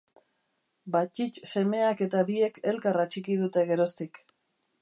[0.95, 4.23] Battitt semeak eta biek elkar atxiki dute geroztik.